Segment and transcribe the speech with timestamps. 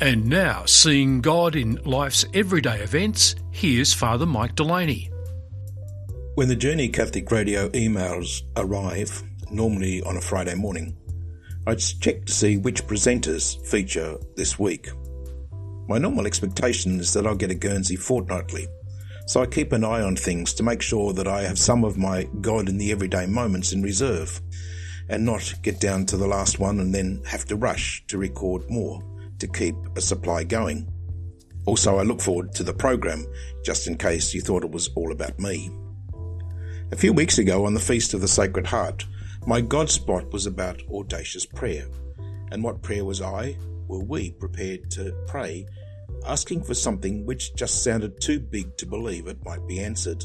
[0.00, 5.10] And now, seeing God in life's everyday events, here's Father Mike Delaney.
[6.36, 10.96] When the Journey Catholic Radio emails arrive, normally on a Friday morning,
[11.66, 14.88] I check to see which presenters feature this week.
[15.88, 18.68] My normal expectation is that I'll get a Guernsey fortnightly,
[19.26, 21.98] so I keep an eye on things to make sure that I have some of
[21.98, 24.40] my God in the everyday moments in reserve
[25.08, 28.70] and not get down to the last one and then have to rush to record
[28.70, 29.02] more
[29.38, 30.90] to keep a supply going.
[31.66, 33.26] Also, I look forward to the program
[33.64, 35.70] just in case you thought it was all about me.
[36.90, 39.04] A few weeks ago, on the Feast of the Sacred Heart,
[39.46, 41.86] my God spot was about audacious prayer.
[42.50, 45.66] And what prayer was I, were we prepared to pray,
[46.26, 50.24] asking for something which just sounded too big to believe it might be answered?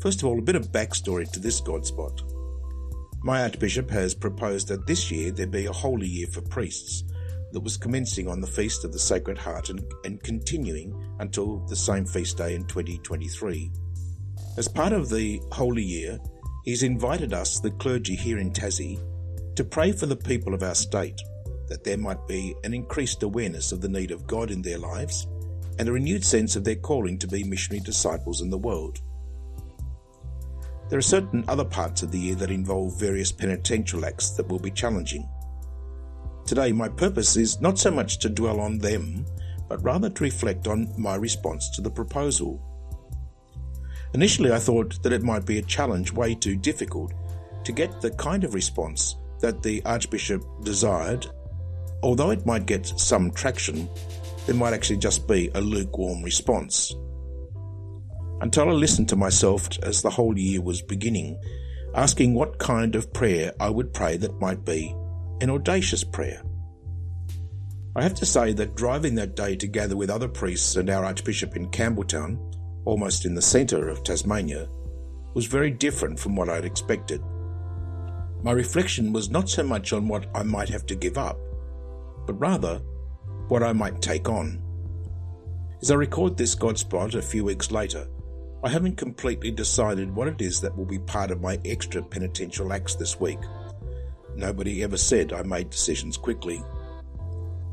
[0.00, 2.22] First of all, a bit of backstory to this God spot.
[3.24, 7.02] My Archbishop has proposed that this year there be a holy year for priests
[7.52, 11.76] that was commencing on the Feast of the Sacred Heart and, and continuing until the
[11.76, 13.70] same feast day in 2023.
[14.56, 16.18] As part of the Holy Year,
[16.64, 19.00] he's invited us, the clergy here in Tassie,
[19.56, 21.20] to pray for the people of our state,
[21.68, 25.26] that there might be an increased awareness of the need of God in their lives
[25.78, 29.00] and a renewed sense of their calling to be missionary disciples in the world.
[30.88, 34.58] There are certain other parts of the year that involve various penitential acts that will
[34.58, 35.28] be challenging.
[36.48, 39.24] Today, my purpose is not so much to dwell on them,
[39.68, 42.60] but rather to reflect on my response to the proposal
[44.14, 47.12] Initially, I thought that it might be a challenge way too difficult
[47.64, 51.26] to get the kind of response that the Archbishop desired.
[52.02, 53.88] Although it might get some traction,
[54.46, 56.94] there might actually just be a lukewarm response.
[58.40, 61.38] Until I listened to myself as the whole year was beginning,
[61.94, 64.94] asking what kind of prayer I would pray that might be
[65.40, 66.42] an audacious prayer.
[67.96, 71.56] I have to say that driving that day together with other priests and our Archbishop
[71.56, 72.38] in Campbell Town
[72.88, 74.66] almost in the centre of Tasmania,
[75.34, 77.22] was very different from what I'd expected.
[78.42, 81.38] My reflection was not so much on what I might have to give up,
[82.26, 82.78] but rather
[83.48, 84.62] what I might take on.
[85.82, 88.08] As I record this Godspot a few weeks later,
[88.64, 92.72] I haven't completely decided what it is that will be part of my extra penitential
[92.72, 93.38] acts this week.
[94.38, 96.62] Nobody ever said I made decisions quickly.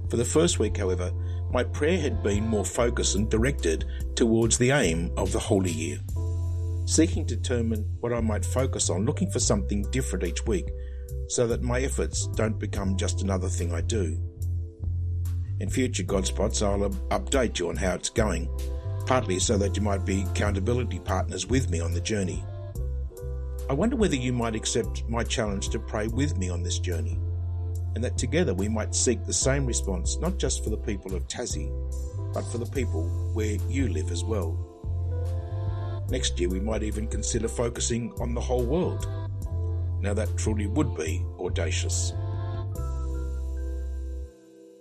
[0.10, 1.12] For the first week, however,
[1.52, 6.00] my prayer had been more focused and directed towards the aim of the Holy Year,
[6.86, 10.66] seeking to determine what I might focus on, looking for something different each week
[11.28, 14.20] so that my efforts don't become just another thing I do.
[15.60, 18.50] In future Godspots, I'll update you on how it's going,
[19.06, 22.44] partly so that you might be accountability partners with me on the journey.
[23.68, 27.18] I wonder whether you might accept my challenge to pray with me on this journey
[27.96, 31.28] and that together we might seek the same response not just for the people of
[31.28, 31.72] Tassie,
[32.32, 34.56] but for the people where you live as well.
[36.10, 39.08] Next year we might even consider focusing on the whole world.
[40.00, 42.14] Now that truly would be audacious.